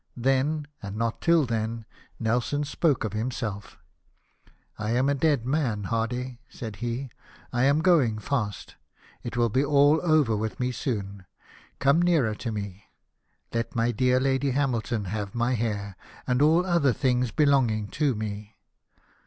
Then, 0.17 0.65
and 0.81 0.95
not 0.95 1.21
till 1.21 1.45
then, 1.45 1.85
Nelson 2.19 2.63
spoke 2.63 3.03
of 3.03 3.13
himself" 3.13 3.77
I 4.79 4.93
am 4.95 5.07
a 5.07 5.13
dead 5.13 5.45
man. 5.45 5.83
Hardy," 5.83 6.39
said 6.49 6.77
he; 6.77 7.11
"I 7.53 7.65
am 7.65 7.83
going 7.83 8.17
fast; 8.17 8.77
it 9.21 9.37
will 9.37 9.49
be 9.49 9.63
all 9.63 10.01
over 10.01 10.35
with 10.35 10.59
me 10.59 10.71
soon. 10.71 11.27
Come 11.77 12.01
nearer 12.01 12.33
to 12.33 12.51
me. 12.51 12.85
Let 13.53 13.75
my 13.75 13.91
dear 13.91 14.19
Lady 14.19 14.49
Hamilton 14.49 15.05
have 15.05 15.35
my 15.35 15.53
hair, 15.53 15.95
and 16.25 16.41
all 16.41 16.65
other 16.65 16.93
things 16.93 17.29
belonging 17.29 17.87
to 17.89 18.15
me." 18.15 18.55